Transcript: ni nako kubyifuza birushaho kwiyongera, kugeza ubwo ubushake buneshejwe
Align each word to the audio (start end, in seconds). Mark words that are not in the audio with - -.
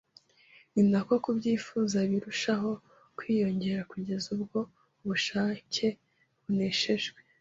ni 0.73 0.83
nako 0.91 1.13
kubyifuza 1.23 1.97
birushaho 2.11 2.71
kwiyongera, 3.17 3.81
kugeza 3.91 4.27
ubwo 4.35 4.59
ubushake 5.03 5.87
buneshejwe 6.43 7.19